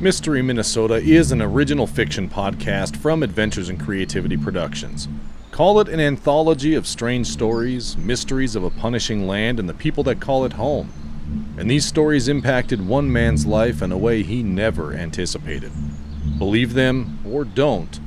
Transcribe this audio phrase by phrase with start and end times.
[0.00, 5.06] Mystery Minnesota is an original fiction podcast from Adventures in Creativity Productions.
[5.50, 10.02] Call it an anthology of strange stories, mysteries of a punishing land, and the people
[10.04, 10.90] that call it home.
[11.58, 15.70] And these stories impacted one man's life in a way he never anticipated.
[16.38, 18.00] Believe them or don't.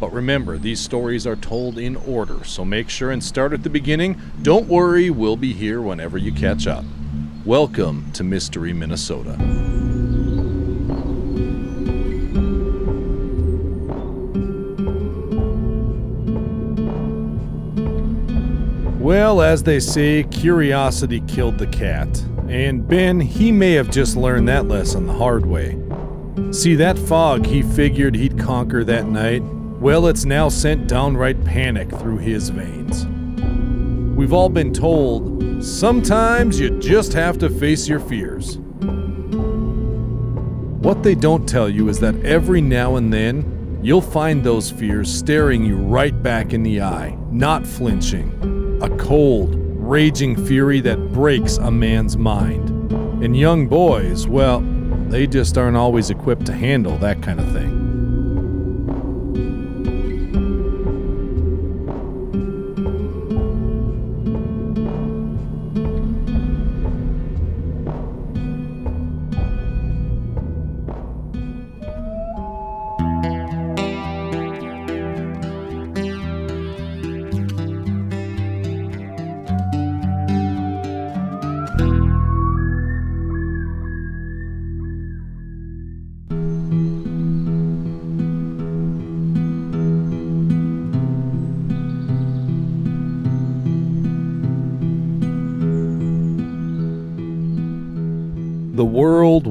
[0.00, 3.68] But remember, these stories are told in order, so make sure and start at the
[3.68, 4.18] beginning.
[4.40, 6.86] Don't worry, we'll be here whenever you catch up.
[7.44, 9.91] Welcome to Mystery Minnesota.
[19.12, 22.08] Well, as they say, curiosity killed the cat.
[22.48, 25.78] And Ben, he may have just learned that lesson the hard way.
[26.50, 29.42] See, that fog he figured he'd conquer that night,
[29.82, 33.04] well, it's now sent downright panic through his veins.
[34.16, 38.56] We've all been told sometimes you just have to face your fears.
[40.80, 45.12] What they don't tell you is that every now and then, you'll find those fears
[45.12, 48.51] staring you right back in the eye, not flinching
[48.82, 52.68] a cold, raging fury that breaks a man's mind.
[53.22, 54.60] And young boys, well,
[55.08, 57.81] they just aren't always equipped to handle that kind of thing.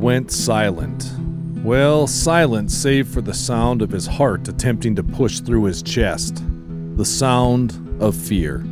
[0.02, 1.13] Went silent.
[1.63, 6.44] Well, silent save for the sound of his heart attempting to push through his chest.
[6.95, 8.63] The sound of fear.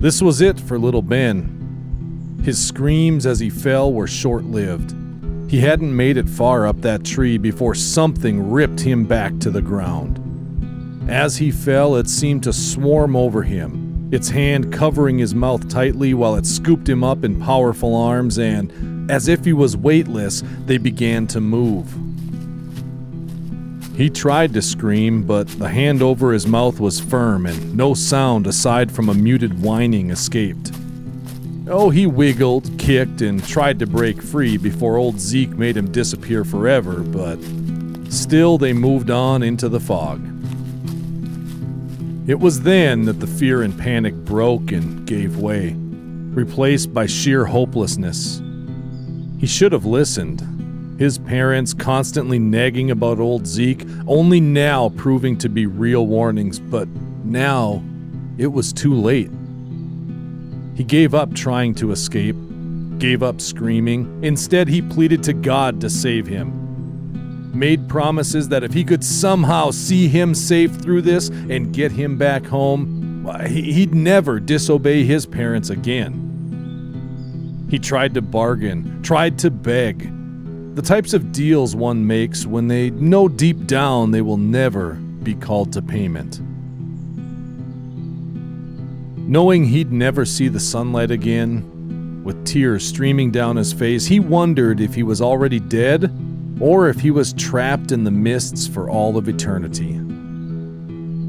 [0.00, 2.40] This was it for little Ben.
[2.42, 4.92] His screams as he fell were short lived.
[5.48, 9.62] He hadn't made it far up that tree before something ripped him back to the
[9.62, 10.18] ground.
[11.08, 16.12] As he fell, it seemed to swarm over him, its hand covering his mouth tightly
[16.12, 20.78] while it scooped him up in powerful arms and, as if he was weightless, they
[20.78, 21.92] began to move.
[23.96, 28.46] He tried to scream, but the hand over his mouth was firm and no sound
[28.46, 30.70] aside from a muted whining escaped.
[31.66, 36.44] Oh, he wiggled, kicked, and tried to break free before old Zeke made him disappear
[36.44, 37.38] forever, but
[38.08, 40.24] still they moved on into the fog.
[42.28, 47.46] It was then that the fear and panic broke and gave way, replaced by sheer
[47.46, 48.40] hopelessness.
[49.38, 50.42] He should have listened.
[50.98, 56.88] His parents constantly nagging about old Zeke, only now proving to be real warnings, but
[57.24, 57.82] now
[58.36, 59.30] it was too late.
[60.74, 62.36] He gave up trying to escape,
[62.98, 64.20] gave up screaming.
[64.24, 67.52] Instead, he pleaded to God to save him.
[67.56, 72.18] Made promises that if he could somehow see him safe through this and get him
[72.18, 76.27] back home, he'd never disobey his parents again.
[77.68, 80.10] He tried to bargain, tried to beg.
[80.74, 85.34] The types of deals one makes when they know deep down they will never be
[85.34, 86.40] called to payment.
[89.28, 94.80] Knowing he'd never see the sunlight again, with tears streaming down his face, he wondered
[94.80, 96.10] if he was already dead
[96.60, 100.00] or if he was trapped in the mists for all of eternity.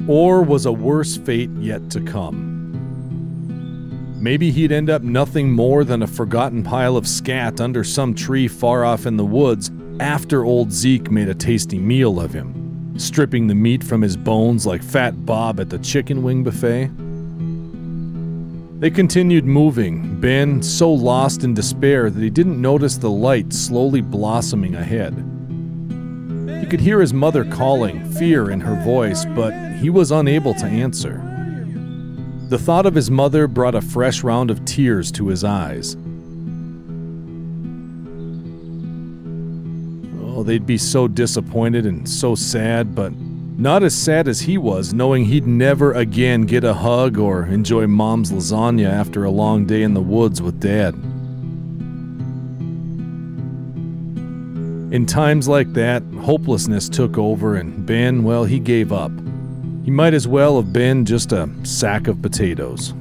[0.07, 2.48] Or was a worse fate yet to come?
[4.19, 8.49] Maybe he'd end up nothing more than a forgotten pile of scat under some tree
[8.49, 9.71] far off in the woods
[10.01, 14.65] after old Zeke made a tasty meal of him, stripping the meat from his bones
[14.65, 16.91] like Fat Bob at the chicken wing buffet.
[18.81, 24.01] They continued moving, Ben so lost in despair that he didn't notice the light slowly
[24.01, 25.13] blossoming ahead.
[26.59, 30.65] He could hear his mother calling, fear in her voice, but he was unable to
[30.65, 31.28] answer.
[32.49, 35.95] The thought of his mother brought a fresh round of tears to his eyes.
[40.19, 44.95] Oh, they'd be so disappointed and so sad, but not as sad as he was,
[44.95, 49.83] knowing he'd never again get a hug or enjoy mom's lasagna after a long day
[49.83, 50.95] in the woods with dad.
[54.91, 59.11] In times like that, hopelessness took over, and Ben, well, he gave up.
[59.89, 62.93] He might as well have been just a sack of potatoes.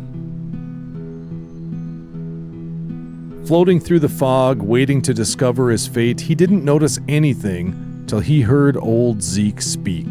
[3.47, 8.41] Floating through the fog, waiting to discover his fate, he didn't notice anything till he
[8.41, 10.11] heard old Zeke speak.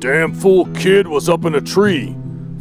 [0.00, 2.16] Damn fool kid was up in a tree.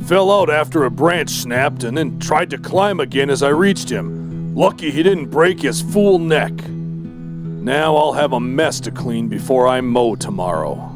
[0.06, 3.90] Fell out after a branch snapped and then tried to climb again as I reached
[3.90, 4.54] him.
[4.54, 6.52] Lucky he didn't break his fool neck.
[6.68, 10.89] Now I'll have a mess to clean before I mow tomorrow.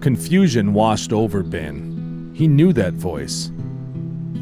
[0.00, 2.32] Confusion washed over Ben.
[2.34, 3.52] He knew that voice.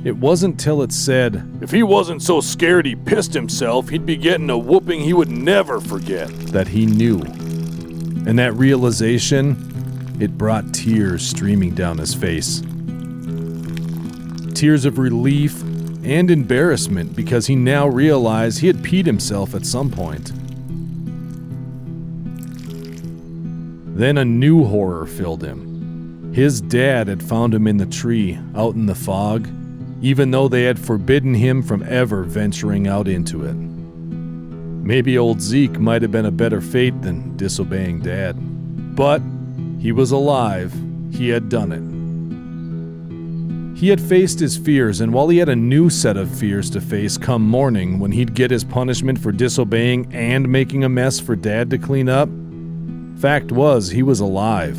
[0.04, 4.16] It wasn't till it said, If he wasn't so scared he pissed himself, he'd be
[4.16, 6.28] getting a whooping he would never forget.
[6.52, 7.18] that he knew.
[8.26, 9.56] And that realization,
[10.20, 12.60] it brought tears streaming down his face.
[14.54, 15.60] Tears of relief
[16.04, 20.32] and embarrassment because he now realized he had peed himself at some point.
[23.98, 26.32] Then a new horror filled him.
[26.32, 29.48] His dad had found him in the tree, out in the fog,
[30.00, 33.54] even though they had forbidden him from ever venturing out into it.
[33.54, 38.36] Maybe old Zeke might have been a better fate than disobeying Dad.
[38.94, 39.20] But
[39.80, 40.72] he was alive.
[41.12, 41.82] He had done it.
[43.76, 46.80] He had faced his fears, and while he had a new set of fears to
[46.80, 51.34] face come morning when he'd get his punishment for disobeying and making a mess for
[51.34, 52.28] Dad to clean up,
[53.20, 54.78] fact was he was alive.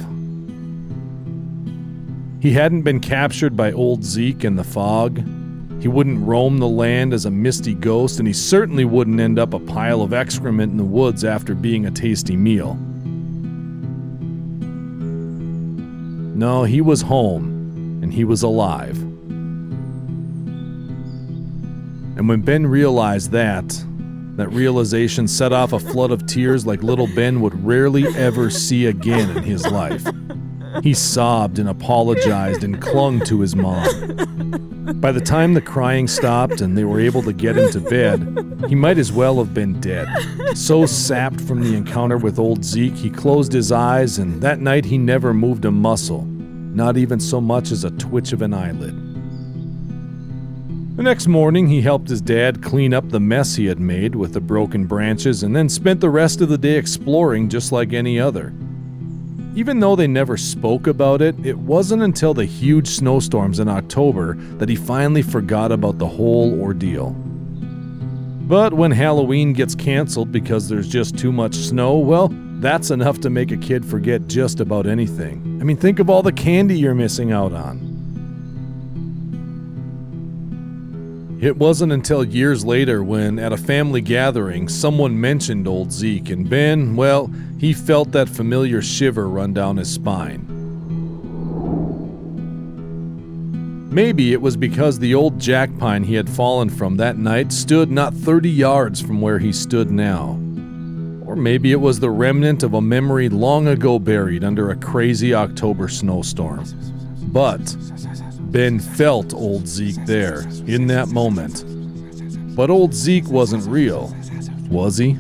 [2.42, 5.22] He hadn't been captured by old Zeke in the fog.
[5.82, 9.54] He wouldn't roam the land as a misty ghost, and he certainly wouldn't end up
[9.54, 12.76] a pile of excrement in the woods after being a tasty meal.
[16.36, 18.98] No, he was home, and he was alive.
[22.18, 23.84] And when Ben realized that,
[24.40, 28.86] that realization set off a flood of tears like little Ben would rarely ever see
[28.86, 30.06] again in his life.
[30.84, 33.88] He sobbed and apologized and clung to his mom.
[35.02, 38.66] By the time the crying stopped and they were able to get him to bed,
[38.68, 40.08] he might as well have been dead.
[40.56, 44.86] So sapped from the encounter with old Zeke, he closed his eyes, and that night
[44.86, 49.09] he never moved a muscle, not even so much as a twitch of an eyelid.
[51.00, 54.34] The next morning, he helped his dad clean up the mess he had made with
[54.34, 58.20] the broken branches and then spent the rest of the day exploring just like any
[58.20, 58.54] other.
[59.56, 64.34] Even though they never spoke about it, it wasn't until the huge snowstorms in October
[64.58, 67.12] that he finally forgot about the whole ordeal.
[68.42, 72.28] But when Halloween gets canceled because there's just too much snow, well,
[72.60, 75.60] that's enough to make a kid forget just about anything.
[75.62, 77.89] I mean, think of all the candy you're missing out on.
[81.42, 86.50] It wasn't until years later when, at a family gathering, someone mentioned old Zeke, and
[86.50, 90.46] Ben, well, he felt that familiar shiver run down his spine.
[93.90, 97.90] Maybe it was because the old jack pine he had fallen from that night stood
[97.90, 100.32] not 30 yards from where he stood now.
[101.26, 105.34] Or maybe it was the remnant of a memory long ago buried under a crazy
[105.34, 106.66] October snowstorm.
[107.32, 107.62] But
[108.52, 111.64] Ben felt old Zeke there, in that moment.
[112.56, 114.12] But old Zeke wasn't real,
[114.72, 115.12] was he?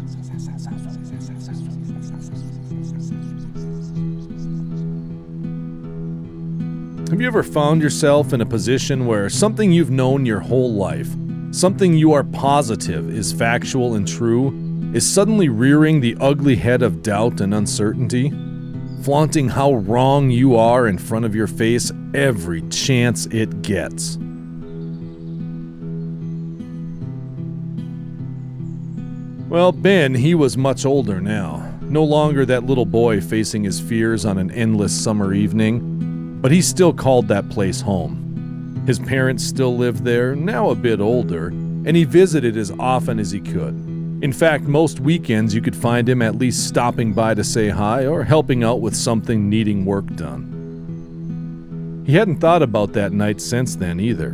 [7.12, 11.10] Have you ever found yourself in a position where something you've known your whole life,
[11.52, 17.04] something you are positive is factual and true, is suddenly rearing the ugly head of
[17.04, 18.34] doubt and uncertainty?
[19.04, 24.18] Flaunting how wrong you are in front of your face every chance it gets.
[29.50, 31.66] Well, Ben, he was much older now.
[31.82, 36.62] No longer that little boy facing his fears on an endless summer evening, but he
[36.62, 38.84] still called that place home.
[38.86, 43.32] His parents still lived there, now a bit older, and he visited as often as
[43.32, 43.89] he could.
[44.22, 48.06] In fact, most weekends you could find him at least stopping by to say hi
[48.06, 52.04] or helping out with something needing work done.
[52.06, 54.32] He hadn't thought about that night since then either.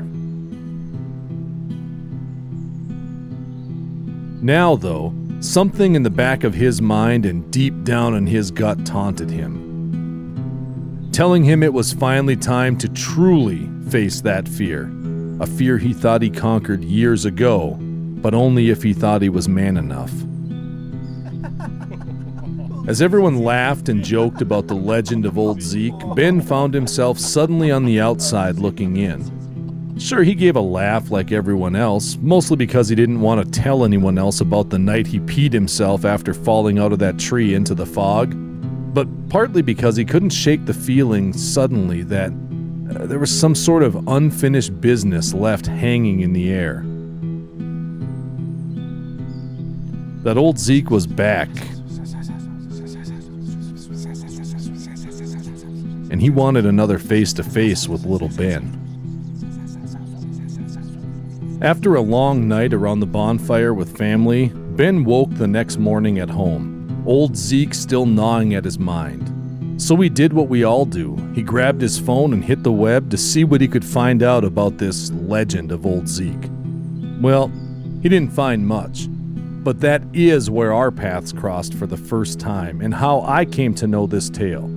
[4.42, 8.86] Now, though, something in the back of his mind and deep down in his gut
[8.88, 14.92] taunted him, telling him it was finally time to truly face that fear,
[15.40, 17.78] a fear he thought he conquered years ago,
[18.22, 20.12] but only if he thought he was man enough.
[22.88, 27.72] As everyone laughed and joked about the legend of old Zeke, Ben found himself suddenly
[27.72, 29.98] on the outside looking in.
[29.98, 33.86] Sure, he gave a laugh like everyone else, mostly because he didn't want to tell
[33.86, 37.74] anyone else about the night he peed himself after falling out of that tree into
[37.74, 38.36] the fog,
[38.94, 43.82] but partly because he couldn't shake the feeling suddenly that uh, there was some sort
[43.82, 46.86] of unfinished business left hanging in the air.
[50.26, 51.50] That old Zeke was back.
[56.10, 58.82] And he wanted another face to face with little Ben.
[61.62, 66.32] After a long night around the bonfire with family, Ben woke the next morning at
[66.32, 69.80] home, old Zeke still gnawing at his mind.
[69.80, 71.18] So he did what we all do.
[71.36, 74.44] He grabbed his phone and hit the web to see what he could find out
[74.44, 76.50] about this legend of old Zeke.
[77.22, 77.52] Well,
[78.02, 79.08] he didn't find much.
[79.66, 83.74] But that is where our paths crossed for the first time and how I came
[83.76, 84.70] to know this tale.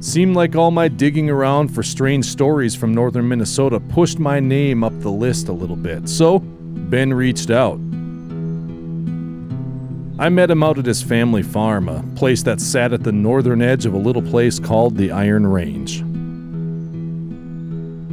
[0.00, 4.82] Seemed like all my digging around for strange stories from northern Minnesota pushed my name
[4.82, 7.74] up the list a little bit, so Ben reached out.
[10.18, 13.60] I met him out at his family farm, a place that sat at the northern
[13.60, 16.09] edge of a little place called the Iron Range.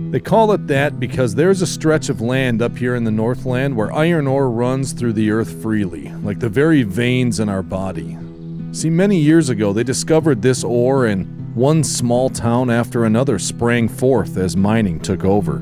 [0.09, 3.75] They call it that because there's a stretch of land up here in the Northland
[3.75, 8.17] where iron ore runs through the earth freely, like the very veins in our body.
[8.71, 13.89] See, many years ago, they discovered this ore, and one small town after another sprang
[13.89, 15.57] forth as mining took over.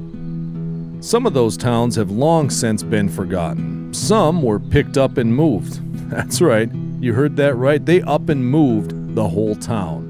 [1.02, 3.92] Some of those towns have long since been forgotten.
[3.96, 5.80] Some were picked up and moved.
[6.12, 7.84] That's right, you heard that right.
[7.84, 10.05] They up and moved the whole town.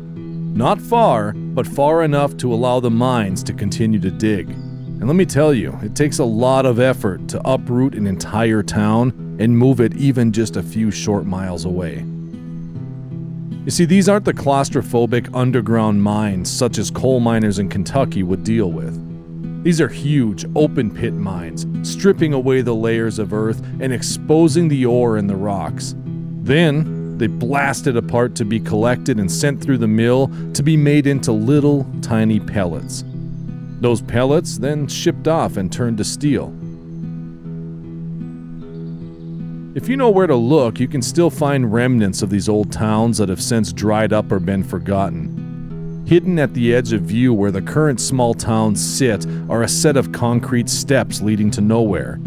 [0.55, 4.49] Not far, but far enough to allow the mines to continue to dig.
[4.49, 8.63] And let me tell you, it takes a lot of effort to uproot an entire
[8.63, 12.05] town and move it even just a few short miles away.
[13.65, 18.45] You see, these aren't the claustrophobic underground mines such as coal miners in Kentucky would
[18.45, 18.95] deal with.
[19.61, 24.85] These are huge, open pit mines, stripping away the layers of earth and exposing the
[24.85, 25.95] ore in the rocks.
[26.43, 30.75] Then, they blast it apart to be collected and sent through the mill to be
[30.75, 33.03] made into little, tiny pellets.
[33.81, 36.53] Those pellets then shipped off and turned to steel.
[39.75, 43.17] If you know where to look, you can still find remnants of these old towns
[43.17, 46.03] that have since dried up or been forgotten.
[46.07, 49.97] Hidden at the edge of view where the current small towns sit are a set
[49.97, 52.19] of concrete steps leading to nowhere.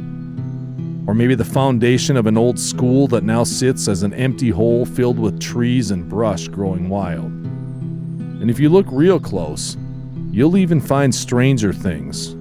[1.08, 4.84] Or maybe the foundation of an old school that now sits as an empty hole
[4.84, 7.32] filled with trees and brush growing wild.
[7.32, 9.78] And if you look real close,
[10.30, 12.34] you'll even find stranger things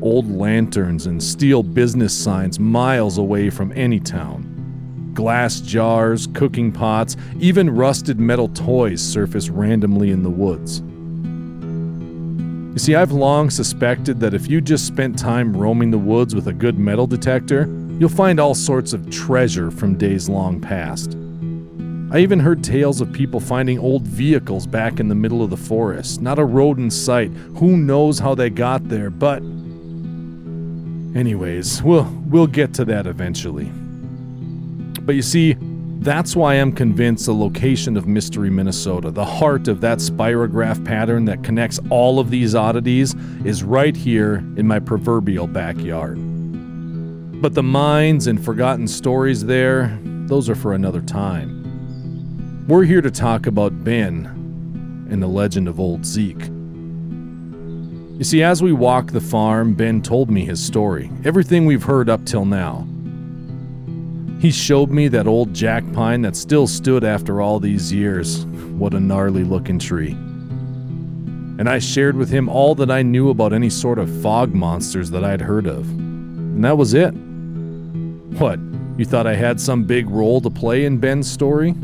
[0.00, 5.10] old lanterns and steel business signs miles away from any town.
[5.12, 10.80] Glass jars, cooking pots, even rusted metal toys surface randomly in the woods.
[12.78, 16.46] You see, I've long suspected that if you just spent time roaming the woods with
[16.46, 17.66] a good metal detector,
[17.98, 21.16] you'll find all sorts of treasure from days long past.
[22.12, 25.56] I even heard tales of people finding old vehicles back in the middle of the
[25.56, 27.32] forest, not a road in sight.
[27.56, 29.42] Who knows how they got there, but
[31.16, 33.72] Anyways, we'll we'll get to that eventually.
[35.02, 35.56] But you see,
[36.00, 41.24] that's why I'm convinced the location of Mystery Minnesota, the heart of that spirograph pattern
[41.24, 46.18] that connects all of these oddities, is right here in my proverbial backyard.
[47.42, 52.66] But the mines and forgotten stories there, those are for another time.
[52.68, 54.26] We're here to talk about Ben
[55.10, 56.44] and the legend of Old Zeke.
[58.18, 62.08] You see, as we walked the farm, Ben told me his story, everything we've heard
[62.08, 62.86] up till now.
[64.38, 68.46] He showed me that old jack pine that still stood after all these years.
[68.46, 70.12] What a gnarly looking tree.
[71.58, 75.10] And I shared with him all that I knew about any sort of fog monsters
[75.10, 75.88] that I'd heard of.
[75.88, 77.10] And that was it.
[78.38, 78.60] What,
[78.96, 81.74] you thought I had some big role to play in Ben's story?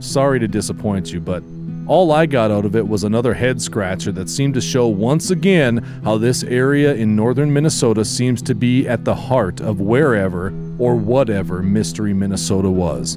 [0.00, 1.44] Sorry to disappoint you, but
[1.86, 5.30] all I got out of it was another head scratcher that seemed to show once
[5.30, 10.52] again how this area in northern Minnesota seems to be at the heart of wherever
[10.78, 13.16] or whatever Mystery Minnesota was.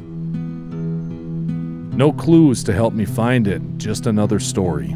[2.00, 4.96] No clues to help me find it, just another story.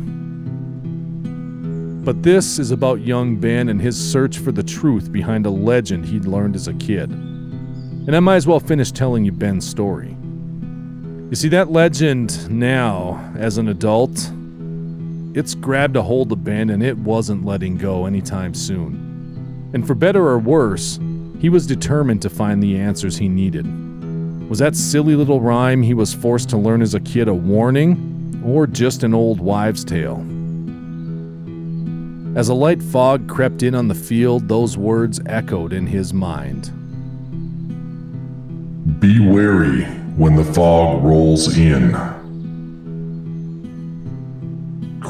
[2.04, 6.06] But this is about young Ben and his search for the truth behind a legend
[6.06, 7.10] he'd learned as a kid.
[7.10, 10.16] And I might as well finish telling you Ben's story.
[11.34, 14.12] You see, that legend now, as an adult,
[15.36, 19.72] it's grabbed a hold of Ben and it wasn't letting go anytime soon.
[19.74, 21.00] And for better or worse,
[21.40, 23.66] he was determined to find the answers he needed.
[24.48, 28.40] Was that silly little rhyme he was forced to learn as a kid a warning,
[28.46, 30.20] or just an old wives' tale?
[32.38, 36.70] As a light fog crept in on the field, those words echoed in his mind.
[39.00, 41.96] Be wary when the fog rolls in.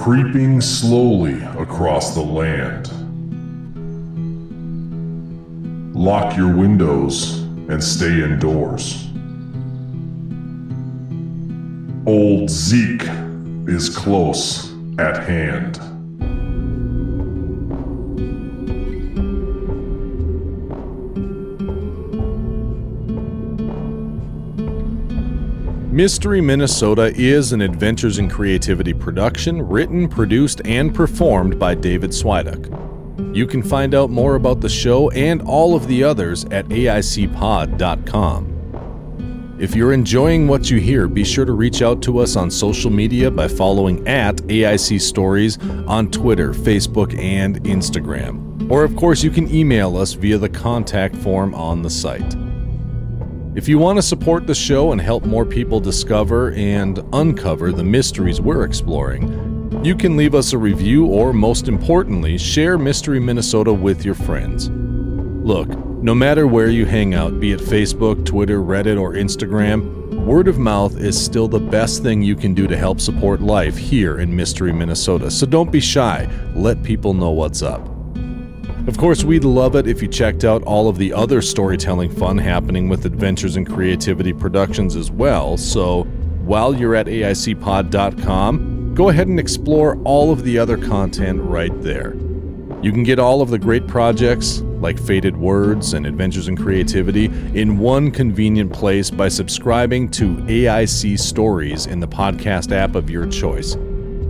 [0.03, 2.89] creeping slowly across the land.
[5.95, 9.07] Lock your windows and stay indoors.
[12.05, 13.07] Old Zeke
[13.65, 15.79] is close at hand.
[25.93, 33.35] Mystery Minnesota is an Adventures in Creativity production written, produced, and performed by David Swiduk.
[33.35, 38.47] You can find out more about the show and all of the others at AICpod.com.
[39.59, 42.89] If you're enjoying what you hear, be sure to reach out to us on social
[42.89, 48.67] media by following at AIC Stories on Twitter, Facebook, and Instagram.
[48.71, 52.35] Or, of course, you can email us via the contact form on the site.
[53.55, 57.83] If you want to support the show and help more people discover and uncover the
[57.83, 63.71] mysteries we're exploring, you can leave us a review or, most importantly, share Mystery Minnesota
[63.71, 64.71] with your friends.
[64.71, 65.69] Look,
[66.01, 70.57] no matter where you hang out, be it Facebook, Twitter, Reddit, or Instagram, word of
[70.57, 74.35] mouth is still the best thing you can do to help support life here in
[74.35, 75.29] Mystery Minnesota.
[75.29, 77.92] So don't be shy, let people know what's up.
[78.85, 82.37] Of course, we'd love it if you checked out all of the other storytelling fun
[82.37, 85.55] happening with Adventures in Creativity Productions as well.
[85.55, 86.03] So,
[86.43, 92.13] while you're at AICpod.com, go ahead and explore all of the other content right there.
[92.81, 97.27] You can get all of the great projects, like Faded Words and Adventures in Creativity,
[97.57, 103.27] in one convenient place by subscribing to AIC Stories in the podcast app of your
[103.27, 103.77] choice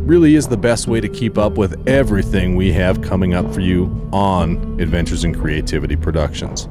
[0.06, 3.62] really is the best way to keep up with everything we have coming up for
[3.62, 6.68] you on Adventures in Creativity Productions.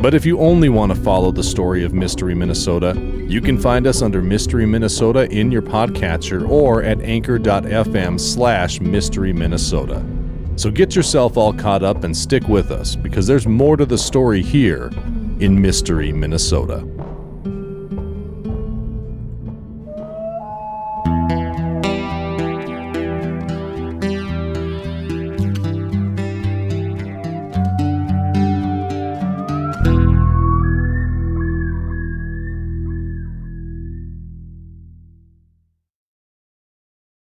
[0.00, 2.94] But if you only want to follow the story of Mystery Minnesota,
[3.28, 9.32] you can find us under Mystery Minnesota in your podcatcher or at anchor.fm slash mystery
[9.32, 10.04] Minnesota.
[10.56, 13.98] So get yourself all caught up and stick with us because there's more to the
[13.98, 14.90] story here
[15.40, 16.86] in Mystery Minnesota.